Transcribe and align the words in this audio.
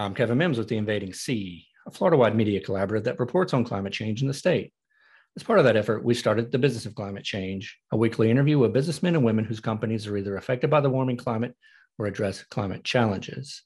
I'm 0.00 0.14
Kevin 0.14 0.38
Mims 0.38 0.56
with 0.56 0.68
the 0.68 0.78
Invading 0.78 1.12
Sea, 1.12 1.66
a 1.86 1.90
Florida 1.90 2.16
wide 2.16 2.34
media 2.34 2.58
collaborative 2.62 3.04
that 3.04 3.20
reports 3.20 3.52
on 3.52 3.64
climate 3.64 3.92
change 3.92 4.22
in 4.22 4.28
the 4.28 4.34
state. 4.34 4.72
As 5.36 5.42
part 5.42 5.58
of 5.58 5.66
that 5.66 5.76
effort, 5.76 6.02
we 6.02 6.14
started 6.14 6.50
The 6.50 6.58
Business 6.58 6.86
of 6.86 6.94
Climate 6.94 7.22
Change, 7.22 7.78
a 7.92 7.98
weekly 7.98 8.30
interview 8.30 8.58
with 8.58 8.72
businessmen 8.72 9.14
and 9.14 9.22
women 9.22 9.44
whose 9.44 9.60
companies 9.60 10.06
are 10.06 10.16
either 10.16 10.38
affected 10.38 10.70
by 10.70 10.80
the 10.80 10.88
warming 10.88 11.18
climate 11.18 11.54
or 11.98 12.06
address 12.06 12.42
climate 12.44 12.82
challenges. 12.82 13.62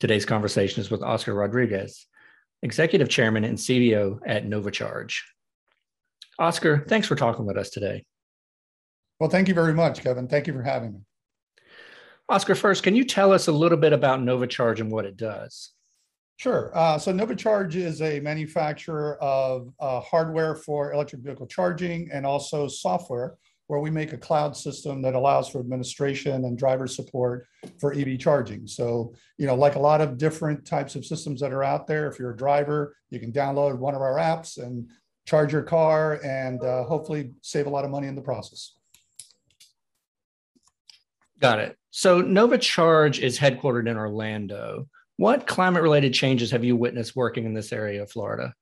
Today's 0.00 0.26
conversation 0.26 0.80
is 0.80 0.90
with 0.90 1.02
Oscar 1.02 1.32
Rodriguez, 1.32 2.06
Executive 2.64 3.08
Chairman 3.08 3.44
and 3.44 3.56
CEO 3.56 4.18
at 4.26 4.46
NovaCharge. 4.46 5.14
Oscar, 6.40 6.84
thanks 6.88 7.06
for 7.06 7.14
talking 7.14 7.46
with 7.46 7.56
us 7.56 7.70
today. 7.70 8.04
Well, 9.20 9.30
thank 9.30 9.46
you 9.46 9.54
very 9.54 9.74
much, 9.74 10.02
Kevin. 10.02 10.26
Thank 10.26 10.48
you 10.48 10.54
for 10.54 10.64
having 10.64 10.92
me. 10.92 11.00
Oscar, 12.28 12.56
first, 12.56 12.82
can 12.82 12.96
you 12.96 13.04
tell 13.04 13.32
us 13.32 13.46
a 13.46 13.52
little 13.52 13.78
bit 13.78 13.92
about 13.92 14.20
NovaCharge 14.20 14.80
and 14.80 14.90
what 14.90 15.04
it 15.04 15.16
does? 15.16 15.72
Sure. 16.38 16.70
Uh, 16.74 16.98
so 16.98 17.12
NovaCharge 17.12 17.76
is 17.76 18.02
a 18.02 18.20
manufacturer 18.20 19.16
of 19.22 19.72
uh, 19.78 20.00
hardware 20.00 20.56
for 20.56 20.92
electric 20.92 21.22
vehicle 21.22 21.46
charging 21.46 22.10
and 22.12 22.26
also 22.26 22.66
software, 22.66 23.36
where 23.68 23.80
we 23.80 23.90
make 23.90 24.12
a 24.12 24.18
cloud 24.18 24.56
system 24.56 25.00
that 25.02 25.14
allows 25.14 25.48
for 25.48 25.60
administration 25.60 26.44
and 26.44 26.58
driver 26.58 26.86
support 26.86 27.46
for 27.80 27.94
EV 27.94 28.18
charging. 28.18 28.66
So, 28.66 29.14
you 29.38 29.46
know, 29.46 29.54
like 29.54 29.76
a 29.76 29.80
lot 29.80 30.00
of 30.00 30.18
different 30.18 30.66
types 30.66 30.94
of 30.94 31.06
systems 31.06 31.40
that 31.40 31.52
are 31.52 31.64
out 31.64 31.86
there, 31.86 32.08
if 32.08 32.18
you're 32.18 32.32
a 32.32 32.36
driver, 32.36 32.96
you 33.08 33.20
can 33.20 33.32
download 33.32 33.78
one 33.78 33.94
of 33.94 34.02
our 34.02 34.16
apps 34.16 34.58
and 34.58 34.88
charge 35.26 35.52
your 35.52 35.62
car 35.62 36.20
and 36.24 36.62
uh, 36.62 36.84
hopefully 36.84 37.32
save 37.40 37.66
a 37.66 37.70
lot 37.70 37.84
of 37.84 37.90
money 37.90 38.08
in 38.08 38.14
the 38.14 38.22
process. 38.22 38.74
Got 41.40 41.60
it. 41.60 41.78
So 41.96 42.20
Nova 42.20 42.58
Charge 42.58 43.20
is 43.20 43.38
headquartered 43.38 43.88
in 43.88 43.96
Orlando. 43.96 44.86
What 45.16 45.46
climate 45.46 45.82
related 45.82 46.12
changes 46.12 46.50
have 46.50 46.62
you 46.62 46.76
witnessed 46.76 47.16
working 47.16 47.46
in 47.46 47.54
this 47.54 47.72
area 47.72 48.02
of 48.02 48.10
Florida? 48.10 48.52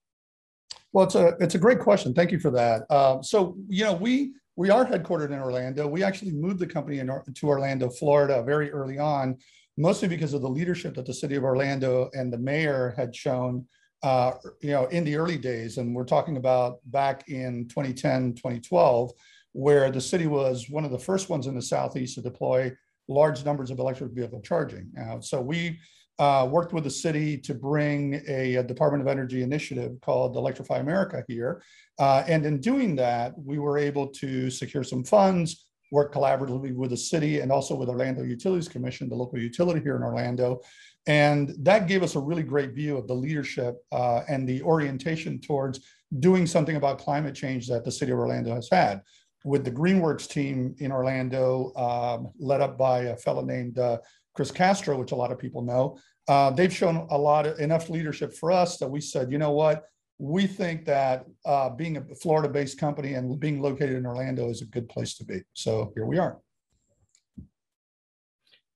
Well, 0.93 1.07
it's 1.07 1.17
a 1.17 1.37
it's 1.41 1.57
a 1.57 1.59
great 1.59 1.81
question. 1.81 2.15
Thank 2.15 2.31
you 2.31 2.39
for 2.39 2.53
that. 2.53 2.83
Uh, 2.89 3.23
so 3.23 3.57
you 3.67 3.83
know 3.83 3.93
we 3.93 4.35
we 4.55 4.71
are 4.71 4.87
headquartered 4.87 5.33
in 5.33 5.41
Orlando. 5.41 5.85
We 5.89 6.05
actually 6.05 6.31
moved 6.31 6.61
the 6.61 6.67
company 6.69 7.01
in, 7.01 7.09
to 7.09 7.49
Orlando, 7.49 7.91
Florida, 7.91 8.41
very 8.45 8.71
early 8.71 9.01
on, 9.01 9.37
mostly 9.77 10.07
because 10.07 10.33
of 10.33 10.41
the 10.41 10.49
leadership 10.49 10.95
that 10.95 11.05
the 11.05 11.13
city 11.13 11.35
of 11.35 11.43
Orlando 11.43 12.11
and 12.15 12.33
the 12.33 12.39
mayor 12.39 12.95
had 12.97 13.17
shown. 13.17 13.67
Uh, 14.05 14.35
you 14.61 14.71
know, 14.71 14.85
in 14.87 15.03
the 15.03 15.17
early 15.17 15.39
days, 15.39 15.79
and 15.79 15.93
we're 15.93 16.05
talking 16.05 16.37
about 16.37 16.79
back 16.85 17.29
in 17.29 17.67
2010, 17.67 18.35
2012, 18.35 19.11
where 19.55 19.91
the 19.91 20.01
city 20.01 20.29
was 20.29 20.71
one 20.71 20.85
of 20.85 20.93
the 20.93 20.99
first 20.99 21.29
ones 21.29 21.49
in 21.49 21.55
the 21.57 21.63
southeast 21.63 22.15
to 22.15 22.23
deploy 22.23 22.71
large 23.09 23.45
numbers 23.45 23.71
of 23.71 23.79
electric 23.79 24.13
vehicle 24.13 24.41
charging. 24.41 24.91
Uh, 25.01 25.21
so 25.21 25.41
we 25.41 25.79
uh, 26.19 26.47
worked 26.51 26.73
with 26.73 26.85
the 26.85 26.91
city 26.91 27.37
to 27.37 27.55
bring 27.55 28.23
a, 28.29 28.57
a, 28.57 28.63
Department 28.63 29.03
of 29.03 29.09
Energy 29.09 29.43
initiative 29.43 30.01
called 30.01 30.37
Electrify 30.37 30.79
America 30.79 31.25
here. 31.27 31.63
Uh, 31.99 32.23
and 32.29 32.47
in 32.47 32.61
doing 32.61 32.95
that, 32.95 33.35
we 33.37 33.59
were 33.59 33.79
able 33.79 34.07
to 34.07 34.49
secure 34.49 34.85
some 34.85 35.03
funds, 35.03 35.67
work 35.91 36.15
collaboratively 36.15 36.75
with 36.75 36.91
the 36.91 36.97
city 36.97 37.41
and 37.41 37.51
also 37.51 37.75
with 37.75 37.89
Orlando 37.89 38.23
Utilities 38.23 38.69
Commission, 38.69 39.09
the 39.09 39.15
local 39.15 39.39
utility 39.39 39.81
here 39.81 39.97
in 39.97 40.03
Orlando. 40.03 40.61
And 41.07 41.55
that 41.59 41.89
gave 41.89 42.03
us 42.03 42.15
a 42.15 42.21
really 42.21 42.43
great 42.43 42.73
view 42.73 42.97
of 42.97 43.07
the 43.07 43.15
leadership 43.15 43.77
uh, 43.93 44.23
and 44.29 44.49
the 44.49 44.63
orientation 44.63 45.41
towards 45.41 45.81
doing 46.21 46.47
something 46.47 46.77
about 46.77 46.99
climate 46.99 47.35
change 47.35 47.67
that 47.69 47.85
the 47.85 47.93
city 47.93 48.13
of 48.13 48.19
Orlando 48.19 48.55
has 48.55 48.69
had. 48.71 49.03
With 49.45 49.65
the 49.65 49.71
Greenworks 49.71 50.29
team 50.29 50.75
in 50.79 50.91
Orlando, 50.91 51.73
um, 51.77 52.33
led 52.39 52.61
up 52.61 52.79
by 52.79 53.01
a 53.03 53.17
fellow 53.17 53.45
named 53.45 53.79
uh, 53.79 53.99
Chris 54.35 54.51
Castro, 54.51 54.99
which 54.99 55.13
a 55.13 55.17
lot 55.17 55.31
of 55.31 55.39
people 55.39 55.63
know, 55.63 55.99
uh, 56.29 56.51
they've 56.51 56.75
shown 56.75 57.07
a 57.11 57.19
lot 57.19 57.47
of 57.47 57.59
enough 57.59 57.91
leadership 57.91 58.35
for 58.35 58.51
us 58.51 58.79
that 58.79 58.89
we 58.89 59.01
said, 59.01 59.31
you 59.31 59.39
know 59.39 59.53
what, 59.53 59.85
we 60.19 60.47
think 60.47 60.85
that 60.87 61.27
uh, 61.45 61.69
being 61.69 61.97
a 61.97 62.15
Florida-based 62.15 62.79
company 62.79 63.15
and 63.15 63.39
being 63.39 63.61
located 63.61 63.97
in 63.97 64.07
Orlando 64.07 64.49
is 64.49 64.63
a 64.63 64.67
good 64.67 64.89
place 64.89 65.15
to 65.17 65.25
be. 65.25 65.43
So 65.53 65.93
here 65.95 66.07
we 66.07 66.19
are. 66.19 66.39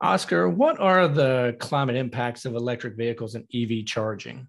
Oscar, 0.01 0.49
what 0.49 0.79
are 0.79 1.09
the 1.09 1.57
climate 1.59 1.97
impacts 1.97 2.45
of 2.45 2.55
electric 2.55 2.97
vehicles 2.97 3.35
and 3.35 3.45
EV 3.53 3.85
charging? 3.85 4.49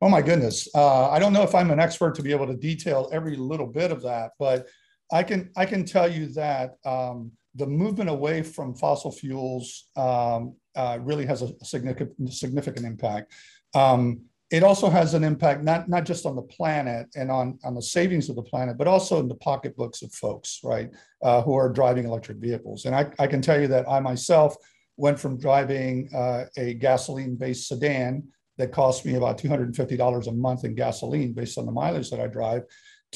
Oh 0.00 0.08
my 0.08 0.22
goodness, 0.22 0.68
uh, 0.74 1.10
I 1.10 1.18
don't 1.18 1.32
know 1.32 1.42
if 1.42 1.54
I'm 1.54 1.70
an 1.70 1.80
expert 1.80 2.14
to 2.16 2.22
be 2.22 2.30
able 2.30 2.46
to 2.46 2.56
detail 2.56 3.08
every 3.12 3.36
little 3.36 3.66
bit 3.66 3.90
of 3.90 4.02
that, 4.02 4.32
but 4.38 4.66
I 5.12 5.22
can 5.22 5.50
I 5.56 5.66
can 5.66 5.84
tell 5.84 6.10
you 6.10 6.26
that 6.34 6.76
um, 6.84 7.32
the 7.54 7.66
movement 7.66 8.10
away 8.10 8.42
from 8.42 8.74
fossil 8.74 9.12
fuels 9.12 9.88
um, 9.96 10.54
uh, 10.74 10.98
really 11.00 11.26
has 11.26 11.42
a 11.42 11.52
significant 11.64 12.32
significant 12.32 12.86
impact. 12.86 13.32
Um, 13.74 14.22
it 14.50 14.62
also 14.62 14.88
has 14.88 15.14
an 15.14 15.24
impact 15.24 15.64
not 15.64 15.88
not 15.88 16.04
just 16.04 16.26
on 16.26 16.36
the 16.36 16.42
planet 16.42 17.08
and 17.16 17.30
on 17.30 17.58
on 17.64 17.74
the 17.74 17.82
savings 17.82 18.28
of 18.28 18.36
the 18.36 18.42
planet, 18.42 18.78
but 18.78 18.86
also 18.86 19.18
in 19.20 19.28
the 19.28 19.34
pocketbooks 19.36 20.02
of 20.02 20.12
folks, 20.12 20.60
right, 20.62 20.90
uh, 21.22 21.42
who 21.42 21.54
are 21.54 21.68
driving 21.68 22.04
electric 22.04 22.38
vehicles. 22.38 22.84
And 22.84 22.94
I, 22.94 23.10
I 23.18 23.26
can 23.26 23.42
tell 23.42 23.60
you 23.60 23.68
that 23.68 23.88
I 23.88 24.00
myself 24.00 24.56
went 24.96 25.18
from 25.18 25.38
driving 25.38 26.08
uh, 26.14 26.44
a 26.56 26.74
gasoline-based 26.74 27.68
sedan 27.68 28.28
that 28.56 28.72
cost 28.72 29.04
me 29.04 29.14
about 29.16 29.36
$250 29.36 30.26
a 30.26 30.32
month 30.32 30.64
in 30.64 30.74
gasoline 30.74 31.32
based 31.32 31.58
on 31.58 31.66
the 31.66 31.72
mileage 31.72 32.10
that 32.10 32.20
I 32.20 32.26
drive 32.26 32.62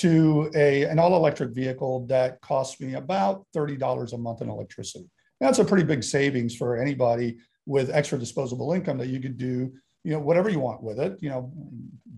to 0.01 0.51
a, 0.55 0.85
an 0.85 0.99
all 0.99 1.15
electric 1.15 1.51
vehicle 1.51 2.07
that 2.07 2.41
costs 2.41 2.81
me 2.81 2.95
about 2.95 3.45
$30 3.55 4.13
a 4.13 4.19
month 4.19 4.41
in 4.41 4.49
electricity. 4.49 5.11
That's 5.41 5.59
a 5.59 5.65
pretty 5.65 5.85
big 5.85 6.03
savings 6.03 6.57
for 6.57 6.77
anybody 6.77 7.39
with 7.67 7.91
extra 7.91 8.19
disposable 8.19 8.73
income 8.73 8.99
that 8.99 9.09
you 9.09 9.21
could 9.21 9.37
do, 9.37 9.73
you 10.05 10.13
know, 10.13 10.19
whatever 10.19 10.49
you 10.49 10.61
want 10.61 10.83
with 10.83 10.99
it, 10.99 11.19
you 11.21 11.29
know, 11.29 11.53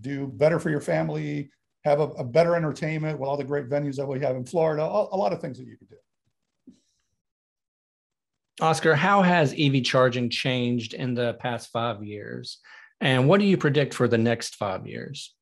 do 0.01 0.27
better 0.27 0.59
for 0.59 0.69
your 0.69 0.81
family, 0.81 1.51
have 1.83 1.99
a, 1.99 2.03
a 2.03 2.23
better 2.23 2.55
entertainment 2.55 3.19
with 3.19 3.27
all 3.27 3.37
the 3.37 3.43
great 3.43 3.69
venues 3.69 3.95
that 3.95 4.07
we 4.07 4.19
have 4.19 4.35
in 4.35 4.45
Florida, 4.45 4.83
a, 4.83 5.15
a 5.15 5.17
lot 5.17 5.33
of 5.33 5.41
things 5.41 5.57
that 5.57 5.67
you 5.67 5.77
could 5.77 5.89
do. 5.89 5.95
Oscar, 8.61 8.95
how 8.95 9.21
has 9.21 9.53
EV 9.57 9.83
charging 9.83 10.29
changed 10.29 10.93
in 10.93 11.15
the 11.15 11.33
past 11.35 11.69
five 11.71 12.03
years? 12.03 12.59
And 13.01 13.27
what 13.27 13.39
do 13.39 13.45
you 13.45 13.57
predict 13.57 13.93
for 13.93 14.07
the 14.07 14.17
next 14.17 14.55
five 14.55 14.87
years? 14.87 15.33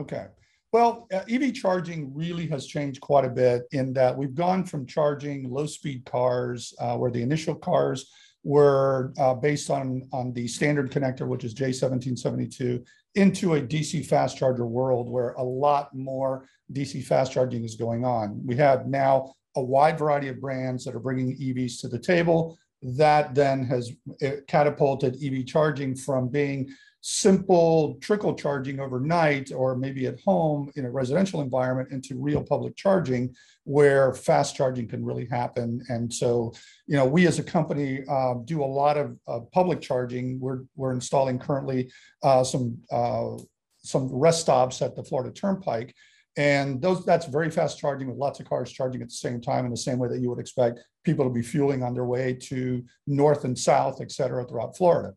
Okay. 0.00 0.26
Well, 0.72 1.06
uh, 1.12 1.20
EV 1.28 1.52
charging 1.52 2.14
really 2.14 2.46
has 2.46 2.66
changed 2.66 3.02
quite 3.02 3.26
a 3.26 3.28
bit 3.28 3.64
in 3.72 3.92
that 3.92 4.16
we've 4.16 4.34
gone 4.34 4.64
from 4.64 4.86
charging 4.86 5.50
low 5.50 5.66
speed 5.66 6.06
cars, 6.06 6.72
uh, 6.80 6.96
where 6.96 7.10
the 7.10 7.22
initial 7.22 7.54
cars 7.54 8.10
were 8.42 9.12
uh, 9.18 9.34
based 9.34 9.68
on, 9.68 10.08
on 10.14 10.32
the 10.32 10.48
standard 10.48 10.90
connector, 10.90 11.28
which 11.28 11.44
is 11.44 11.54
J1772, 11.54 12.84
into 13.16 13.54
a 13.54 13.60
DC 13.60 14.06
fast 14.06 14.38
charger 14.38 14.66
world 14.66 15.10
where 15.10 15.32
a 15.32 15.42
lot 15.42 15.94
more 15.94 16.48
DC 16.72 17.04
fast 17.04 17.32
charging 17.32 17.64
is 17.64 17.76
going 17.76 18.06
on. 18.06 18.40
We 18.44 18.56
have 18.56 18.86
now 18.86 19.34
a 19.56 19.62
wide 19.62 19.98
variety 19.98 20.28
of 20.28 20.40
brands 20.40 20.86
that 20.86 20.94
are 20.94 21.00
bringing 21.00 21.36
EVs 21.36 21.82
to 21.82 21.88
the 21.88 21.98
table. 21.98 22.58
That 22.80 23.34
then 23.34 23.64
has 23.66 23.92
uh, 24.24 24.30
catapulted 24.48 25.22
EV 25.22 25.44
charging 25.44 25.94
from 25.94 26.28
being 26.28 26.74
simple 27.02 27.96
trickle 28.00 28.32
charging 28.32 28.78
overnight 28.78 29.50
or 29.52 29.76
maybe 29.76 30.06
at 30.06 30.20
home 30.20 30.70
in 30.76 30.84
a 30.84 30.90
residential 30.90 31.40
environment 31.40 31.90
into 31.90 32.16
real 32.16 32.42
public 32.42 32.76
charging 32.76 33.34
where 33.64 34.14
fast 34.14 34.54
charging 34.54 34.86
can 34.86 35.04
really 35.04 35.26
happen. 35.26 35.82
And 35.88 36.12
so 36.12 36.52
you 36.86 36.96
know 36.96 37.04
we 37.04 37.26
as 37.26 37.40
a 37.40 37.42
company 37.42 38.04
uh, 38.08 38.34
do 38.44 38.62
a 38.62 38.64
lot 38.64 38.96
of 38.96 39.18
uh, 39.26 39.40
public 39.52 39.80
charging. 39.80 40.38
We're 40.38 40.60
we're 40.76 40.92
installing 40.92 41.40
currently 41.40 41.90
uh, 42.22 42.44
some 42.44 42.78
uh, 42.92 43.30
some 43.78 44.08
rest 44.08 44.40
stops 44.40 44.80
at 44.80 44.94
the 44.94 45.02
florida 45.02 45.32
turnpike. 45.32 45.92
And 46.36 46.80
those 46.80 47.04
that's 47.04 47.26
very 47.26 47.50
fast 47.50 47.80
charging 47.80 48.08
with 48.08 48.16
lots 48.16 48.38
of 48.38 48.48
cars 48.48 48.70
charging 48.70 49.02
at 49.02 49.08
the 49.08 49.14
same 49.14 49.40
time 49.40 49.64
in 49.64 49.72
the 49.72 49.76
same 49.76 49.98
way 49.98 50.08
that 50.08 50.20
you 50.20 50.30
would 50.30 50.38
expect 50.38 50.80
people 51.04 51.24
to 51.24 51.34
be 51.34 51.42
fueling 51.42 51.82
on 51.82 51.94
their 51.94 52.06
way 52.06 52.32
to 52.32 52.84
north 53.08 53.44
and 53.44 53.58
south 53.58 54.00
et 54.00 54.10
cetera 54.10 54.46
throughout 54.46 54.76
florida 54.76 55.12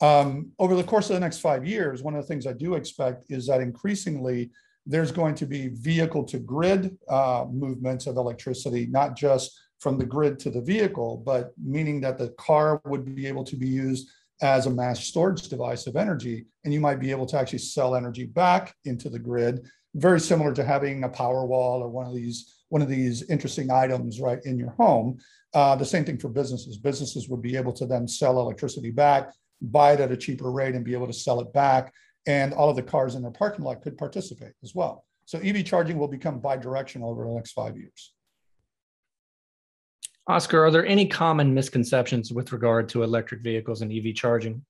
um, 0.00 0.50
over 0.58 0.74
the 0.74 0.84
course 0.84 1.08
of 1.10 1.14
the 1.14 1.20
next 1.20 1.38
five 1.38 1.66
years, 1.66 2.02
one 2.02 2.14
of 2.14 2.22
the 2.22 2.26
things 2.26 2.46
I 2.46 2.52
do 2.52 2.74
expect 2.74 3.26
is 3.30 3.46
that 3.46 3.60
increasingly 3.60 4.50
there's 4.86 5.12
going 5.12 5.34
to 5.36 5.46
be 5.46 5.68
vehicle 5.68 6.24
to 6.24 6.38
grid 6.38 6.96
uh, 7.08 7.46
movements 7.50 8.06
of 8.06 8.16
electricity, 8.16 8.86
not 8.86 9.16
just 9.16 9.58
from 9.78 9.98
the 9.98 10.04
grid 10.04 10.38
to 10.40 10.50
the 10.50 10.60
vehicle, 10.60 11.22
but 11.24 11.52
meaning 11.62 12.00
that 12.00 12.18
the 12.18 12.28
car 12.30 12.80
would 12.84 13.14
be 13.14 13.26
able 13.26 13.44
to 13.44 13.56
be 13.56 13.68
used 13.68 14.10
as 14.42 14.66
a 14.66 14.70
mass 14.70 15.04
storage 15.04 15.48
device 15.48 15.86
of 15.86 15.96
energy. 15.96 16.46
And 16.64 16.74
you 16.74 16.80
might 16.80 17.00
be 17.00 17.10
able 17.10 17.26
to 17.26 17.38
actually 17.38 17.60
sell 17.60 17.94
energy 17.94 18.26
back 18.26 18.74
into 18.84 19.08
the 19.08 19.18
grid, 19.18 19.64
very 19.94 20.20
similar 20.20 20.52
to 20.54 20.64
having 20.64 21.04
a 21.04 21.08
power 21.08 21.46
wall 21.46 21.82
or 21.82 21.88
one 21.88 22.06
of 22.06 22.14
these 22.14 22.50
one 22.70 22.82
of 22.82 22.88
these 22.88 23.22
interesting 23.30 23.70
items 23.70 24.20
right 24.20 24.40
in 24.44 24.58
your 24.58 24.70
home. 24.70 25.16
Uh, 25.54 25.76
the 25.76 25.84
same 25.84 26.04
thing 26.04 26.18
for 26.18 26.28
businesses. 26.28 26.76
Businesses 26.76 27.28
would 27.28 27.40
be 27.40 27.56
able 27.56 27.72
to 27.72 27.86
then 27.86 28.08
sell 28.08 28.40
electricity 28.40 28.90
back 28.90 29.32
buy 29.70 29.92
it 29.92 30.00
at 30.00 30.12
a 30.12 30.16
cheaper 30.16 30.50
rate 30.50 30.74
and 30.74 30.84
be 30.84 30.92
able 30.92 31.06
to 31.06 31.12
sell 31.12 31.40
it 31.40 31.52
back. 31.52 31.92
And 32.26 32.54
all 32.54 32.70
of 32.70 32.76
the 32.76 32.82
cars 32.82 33.14
in 33.14 33.22
their 33.22 33.30
parking 33.30 33.64
lot 33.64 33.82
could 33.82 33.98
participate 33.98 34.52
as 34.62 34.74
well. 34.74 35.04
So 35.26 35.38
EV 35.38 35.64
charging 35.64 35.98
will 35.98 36.08
become 36.08 36.40
bi-directional 36.40 37.10
over 37.10 37.24
the 37.24 37.32
next 37.32 37.52
five 37.52 37.76
years. 37.76 38.12
Oscar, 40.26 40.64
are 40.64 40.70
there 40.70 40.86
any 40.86 41.06
common 41.06 41.52
misconceptions 41.52 42.32
with 42.32 42.52
regard 42.52 42.88
to 42.90 43.02
electric 43.02 43.42
vehicles 43.42 43.82
and 43.82 43.92
EV 43.92 44.14
charging? 44.14 44.64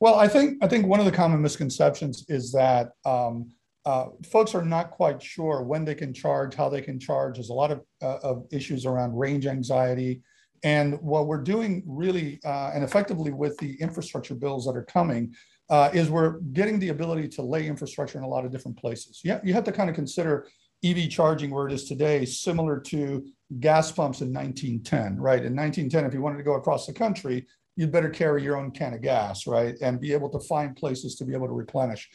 Well, 0.00 0.14
I 0.14 0.28
think 0.28 0.64
I 0.64 0.66
think 0.66 0.86
one 0.86 0.98
of 0.98 1.06
the 1.06 1.12
common 1.12 1.42
misconceptions 1.42 2.24
is 2.28 2.50
that 2.52 2.92
um, 3.04 3.52
uh, 3.84 4.06
folks 4.30 4.54
are 4.54 4.64
not 4.64 4.90
quite 4.90 5.22
sure 5.22 5.62
when 5.62 5.84
they 5.84 5.94
can 5.94 6.14
charge, 6.14 6.54
how 6.54 6.68
they 6.68 6.80
can 6.80 6.98
charge. 6.98 7.36
There's 7.36 7.50
a 7.50 7.54
lot 7.54 7.70
of, 7.70 7.82
uh, 8.00 8.18
of 8.22 8.46
issues 8.50 8.86
around 8.86 9.16
range 9.16 9.46
anxiety. 9.46 10.22
And 10.64 11.00
what 11.00 11.26
we're 11.26 11.42
doing 11.42 11.82
really 11.86 12.40
uh, 12.44 12.70
and 12.74 12.84
effectively 12.84 13.32
with 13.32 13.56
the 13.58 13.74
infrastructure 13.80 14.34
bills 14.34 14.64
that 14.66 14.76
are 14.76 14.84
coming 14.84 15.34
uh, 15.70 15.90
is 15.92 16.10
we're 16.10 16.38
getting 16.52 16.78
the 16.78 16.90
ability 16.90 17.28
to 17.28 17.42
lay 17.42 17.66
infrastructure 17.66 18.18
in 18.18 18.24
a 18.24 18.28
lot 18.28 18.44
of 18.44 18.52
different 18.52 18.76
places. 18.76 19.20
Yeah, 19.24 19.40
you 19.42 19.54
have 19.54 19.64
to 19.64 19.72
kind 19.72 19.88
of 19.88 19.96
consider 19.96 20.46
EV 20.84 21.08
charging 21.08 21.50
where 21.50 21.66
it 21.66 21.72
is 21.72 21.84
today, 21.84 22.24
similar 22.24 22.78
to 22.80 23.24
gas 23.60 23.92
pumps 23.92 24.20
in 24.20 24.32
1910, 24.32 25.20
right? 25.20 25.44
In 25.44 25.54
1910, 25.54 26.04
if 26.04 26.14
you 26.14 26.20
wanted 26.20 26.38
to 26.38 26.42
go 26.42 26.54
across 26.54 26.86
the 26.86 26.92
country, 26.92 27.46
you'd 27.76 27.92
better 27.92 28.10
carry 28.10 28.42
your 28.42 28.56
own 28.56 28.70
can 28.70 28.94
of 28.94 29.00
gas, 29.00 29.46
right? 29.46 29.76
And 29.80 30.00
be 30.00 30.12
able 30.12 30.28
to 30.30 30.40
find 30.40 30.76
places 30.76 31.14
to 31.16 31.24
be 31.24 31.34
able 31.34 31.46
to 31.46 31.52
replenish. 31.52 32.08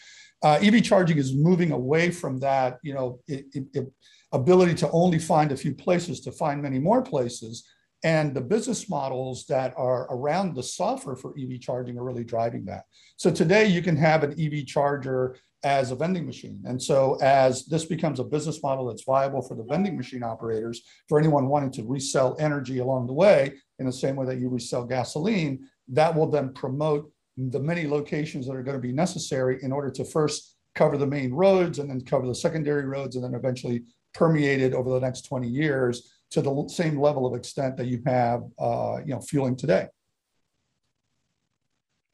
Uh, 0.43 0.59
EV 0.61 0.83
charging 0.83 1.17
is 1.17 1.33
moving 1.33 1.71
away 1.71 2.11
from 2.11 2.39
that, 2.39 2.77
you 2.83 2.93
know, 2.93 3.19
it, 3.27 3.45
it, 3.53 3.63
it, 3.73 3.91
ability 4.33 4.75
to 4.75 4.91
only 4.91 5.17
find 5.17 5.51
a 5.51 5.57
few 5.57 5.73
places 5.73 6.19
to 6.21 6.31
find 6.31 6.61
many 6.61 6.77
more 6.77 7.01
places. 7.01 7.63
And 8.03 8.33
the 8.33 8.41
business 8.41 8.89
models 8.89 9.45
that 9.47 9.73
are 9.75 10.07
around 10.11 10.55
the 10.55 10.63
software 10.63 11.15
for 11.15 11.33
EV 11.37 11.59
charging 11.59 11.97
are 11.97 12.03
really 12.03 12.23
driving 12.23 12.65
that. 12.65 12.83
So 13.17 13.31
today 13.31 13.65
you 13.65 13.81
can 13.81 13.95
have 13.97 14.23
an 14.23 14.39
EV 14.39 14.65
charger 14.67 15.35
as 15.63 15.89
a 15.89 15.95
vending 15.95 16.25
machine. 16.25 16.61
And 16.65 16.81
so 16.81 17.17
as 17.21 17.65
this 17.65 17.85
becomes 17.85 18.19
a 18.19 18.23
business 18.23 18.61
model 18.61 18.85
that's 18.85 19.03
viable 19.03 19.41
for 19.41 19.55
the 19.55 19.63
vending 19.63 19.97
machine 19.97 20.23
operators, 20.23 20.81
for 21.09 21.19
anyone 21.19 21.47
wanting 21.47 21.71
to 21.71 21.83
resell 21.83 22.35
energy 22.39 22.77
along 22.79 23.07
the 23.07 23.13
way, 23.13 23.53
in 23.79 23.85
the 23.85 23.91
same 23.91 24.15
way 24.15 24.25
that 24.27 24.39
you 24.39 24.49
resell 24.49 24.85
gasoline, 24.85 25.67
that 25.89 26.15
will 26.15 26.29
then 26.29 26.53
promote 26.53 27.11
the 27.37 27.59
many 27.59 27.87
locations 27.87 28.45
that 28.47 28.55
are 28.55 28.63
going 28.63 28.77
to 28.77 28.81
be 28.81 28.91
necessary 28.91 29.57
in 29.61 29.71
order 29.71 29.89
to 29.89 30.03
first 30.03 30.57
cover 30.75 30.97
the 30.97 31.07
main 31.07 31.33
roads 31.33 31.79
and 31.79 31.89
then 31.89 32.01
cover 32.01 32.27
the 32.27 32.35
secondary 32.35 32.85
roads 32.85 33.15
and 33.15 33.25
then 33.25 33.33
eventually 33.33 33.83
permeate 34.13 34.61
it 34.61 34.73
over 34.73 34.91
the 34.91 34.99
next 34.99 35.21
20 35.21 35.47
years 35.47 36.16
to 36.31 36.41
the 36.41 36.67
same 36.67 36.99
level 36.99 37.25
of 37.25 37.35
extent 37.35 37.77
that 37.77 37.87
you 37.87 38.01
have 38.05 38.43
uh, 38.59 38.97
you 39.05 39.13
know 39.13 39.21
fueling 39.21 39.55
today 39.55 39.87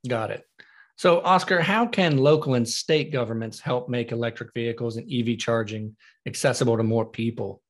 got 0.07 0.31
it 0.31 0.44
so 0.95 1.21
oscar 1.21 1.62
how 1.62 1.86
can 1.86 2.18
local 2.18 2.56
and 2.56 2.68
state 2.68 3.12
governments 3.12 3.60
help 3.60 3.89
make 3.89 4.12
electric 4.12 4.54
vehicles 4.54 4.98
and 4.98 5.12
ev 5.12 5.38
charging 5.38 5.95
accessible 6.25 6.77
to 6.77 6.83
more 6.83 7.06
people 7.06 7.62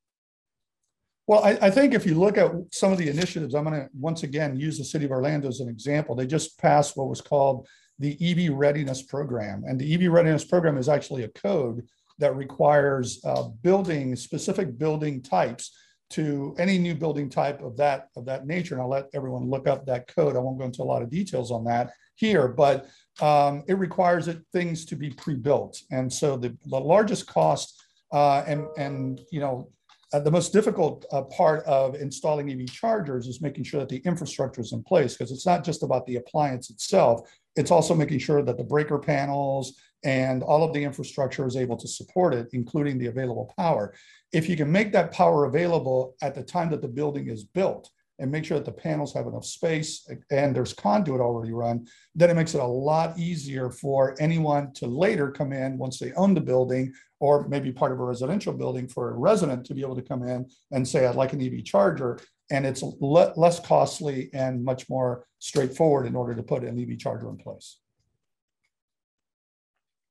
well, 1.26 1.44
I, 1.44 1.52
I, 1.62 1.70
think 1.70 1.94
if 1.94 2.06
you 2.06 2.16
look 2.16 2.38
at 2.38 2.52
some 2.72 2.92
of 2.92 2.98
the 2.98 3.08
initiatives, 3.08 3.56
I'm 3.56 3.64
going 3.64 3.80
to 3.80 3.88
once 3.98 4.24
again 4.24 4.60
use 4.60 4.78
the 4.78 4.84
city 4.84 5.06
of 5.06 5.12
Orlando 5.12 5.48
as 5.48 5.62
an 5.62 5.70
example. 5.70 6.16
They 6.16 6.28
just 6.28 6.60
passed 6.60 6.98
what 6.98 7.08
was 7.08 7.22
called 7.22 7.66
the 8.00 8.18
EV 8.20 8.54
Readiness 8.54 9.02
Program. 9.04 9.64
And 9.66 9.80
the 9.80 9.94
EV 9.94 10.12
Readiness 10.12 10.44
Program 10.44 10.78
is 10.78 10.90
actually 10.90 11.24
a 11.24 11.30
code 11.30 11.88
that 12.20 12.36
requires 12.36 13.24
uh, 13.26 13.44
building 13.62 14.16
specific 14.18 14.78
building 14.78 15.22
types 15.22 15.72
to 16.14 16.56
any 16.60 16.78
new 16.78 16.96
building 16.96 17.30
type 17.30 17.62
of 17.62 17.76
that 17.78 18.10
of 18.16 18.26
that 18.26 18.46
nature. 18.46 18.76
And 18.76 18.82
I'll 18.82 18.90
let 18.90 19.10
everyone 19.14 19.50
look 19.50 19.68
up 19.68 19.86
that 19.86 20.08
code. 20.08 20.36
I 20.36 20.40
won't 20.40 20.60
go 20.60 20.66
into 20.66 20.84
a 20.84 20.86
lot 20.86 21.02
of 21.02 21.10
details 21.10 21.52
on 21.52 21.64
that 21.66 21.92
here, 22.16 22.48
but 22.48 22.88
um, 23.22 23.64
it 23.68 23.78
requires 23.78 24.28
it, 24.28 24.40
things 24.52 24.86
to 24.86 24.96
be 24.96 25.10
pre-built. 25.10 25.80
And 25.92 26.12
so 26.12 26.38
the, 26.38 26.56
the 26.66 26.80
largest 26.80 27.28
cost 27.28 27.84
uh, 28.12 28.44
and 28.46 28.68
and 28.78 29.22
you 29.32 29.40
know 29.40 29.70
uh, 30.14 30.20
the 30.20 30.30
most 30.30 30.54
difficult 30.54 31.06
uh, 31.12 31.24
part 31.24 31.64
of 31.66 31.96
installing 31.96 32.52
EV 32.52 32.68
chargers 32.68 33.28
is 33.28 33.42
making 33.42 33.64
sure 33.64 33.80
that 33.80 33.90
the 33.90 34.02
infrastructure 34.06 34.62
is 34.62 34.72
in 34.72 34.84
place 34.84 35.18
because 35.18 35.32
it's 35.32 35.48
not 35.48 35.64
just 35.64 35.82
about 35.82 36.06
the 36.06 36.18
appliance 36.18 36.70
itself. 36.70 37.28
It's 37.56 37.72
also 37.72 37.96
making 37.96 38.20
sure 38.20 38.44
that 38.44 38.58
the 38.58 38.64
breaker 38.64 39.00
panels 39.00 39.74
and 40.04 40.44
all 40.44 40.64
of 40.64 40.74
the 40.74 40.84
infrastructure 40.84 41.46
is 41.48 41.56
able 41.56 41.78
to 41.78 41.88
support 41.88 42.34
it, 42.34 42.50
including 42.54 42.98
the 42.98 43.08
available 43.08 43.54
power. 43.58 43.94
If 44.32 44.50
you 44.50 44.58
can 44.58 44.72
make 44.72 44.92
that 44.94 45.12
power 45.12 45.46
available 45.46 46.16
at 46.22 46.36
the 46.36 46.44
time 46.44 46.70
that 46.72 46.82
the 46.82 46.88
building 46.88 47.28
is 47.28 47.44
built, 47.44 47.90
and 48.20 48.32
make 48.32 48.46
sure 48.46 48.58
that 48.58 48.66
the 48.66 48.72
panels 48.72 49.14
have 49.14 49.28
enough 49.28 49.46
space 49.46 50.08
and 50.30 50.56
there's 50.56 50.74
conduit 50.74 51.20
already 51.20 51.52
run, 51.52 51.86
then 52.16 52.30
it 52.30 52.36
makes 52.36 52.54
it 52.54 52.62
a 52.62 52.66
lot 52.66 53.18
easier 53.18 53.70
for 53.72 54.16
anyone 54.20 54.72
to 54.74 54.86
later 54.86 55.32
come 55.32 55.52
in 55.52 55.78
once 55.78 56.00
they 56.00 56.14
own 56.14 56.34
the 56.34 56.42
building 56.42 56.94
or 57.20 57.48
maybe 57.48 57.72
part 57.72 57.92
of 57.92 58.00
a 58.00 58.04
residential 58.04 58.54
building 58.54 58.88
for 58.88 59.10
a 59.10 59.18
resident 59.18 59.66
to 59.66 59.74
be 59.74 59.82
able 59.82 59.96
to 59.96 60.02
come 60.02 60.24
in 60.24 60.46
and 60.72 60.88
say, 60.88 61.06
I'd 61.06 61.16
like 61.16 61.34
an 61.34 61.42
EV 61.42 61.64
charger. 61.64 62.20
And 62.52 62.66
it's 62.66 62.84
le- 62.84 63.34
less 63.36 63.60
costly 63.60 64.30
and 64.34 64.64
much 64.64 64.90
more 64.90 65.26
straightforward 65.40 66.06
in 66.06 66.16
order 66.16 66.36
to 66.36 66.44
put 66.44 66.64
an 66.64 66.80
EV 66.80 67.00
charger 67.00 67.30
in 67.30 67.38
place. 67.38 67.80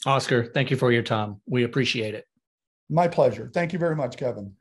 Oscar, 0.06 0.44
thank 0.44 0.70
you 0.70 0.76
for 0.76 0.92
your 0.92 1.02
time. 1.02 1.40
We 1.46 1.64
appreciate 1.64 2.14
it. 2.14 2.26
My 2.90 3.08
pleasure. 3.08 3.50
Thank 3.52 3.72
you 3.72 3.78
very 3.78 3.96
much, 3.96 4.16
Kevin. 4.16 4.54